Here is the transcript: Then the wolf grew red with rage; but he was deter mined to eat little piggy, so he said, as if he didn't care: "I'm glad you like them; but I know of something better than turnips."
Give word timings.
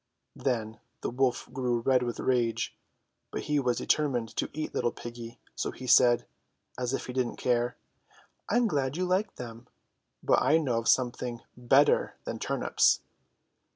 Then 0.35 0.79
the 1.01 1.11
wolf 1.11 1.47
grew 1.53 1.79
red 1.81 2.01
with 2.01 2.19
rage; 2.19 2.75
but 3.29 3.43
he 3.43 3.59
was 3.59 3.77
deter 3.77 4.09
mined 4.09 4.35
to 4.37 4.49
eat 4.51 4.73
little 4.73 4.91
piggy, 4.91 5.39
so 5.53 5.69
he 5.69 5.85
said, 5.85 6.25
as 6.75 6.91
if 6.91 7.05
he 7.05 7.13
didn't 7.13 7.35
care: 7.35 7.77
"I'm 8.49 8.65
glad 8.65 8.97
you 8.97 9.05
like 9.05 9.35
them; 9.35 9.67
but 10.23 10.41
I 10.41 10.57
know 10.57 10.79
of 10.79 10.87
something 10.87 11.41
better 11.55 12.15
than 12.23 12.39
turnips." 12.39 13.01